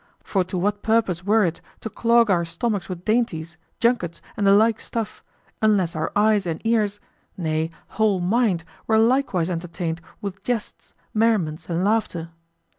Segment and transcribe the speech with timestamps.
[0.23, 4.51] For to what purpose were it to clog our stomachs with dainties, junkets, and the
[4.51, 5.23] like stuff,
[5.61, 6.99] unless our eyes and ears,
[7.37, 12.31] nay whole mind, were likewise entertained with jests, merriments, and laughter?